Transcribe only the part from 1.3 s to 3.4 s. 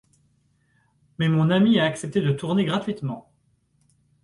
ami a accepté de tourner gratuitement.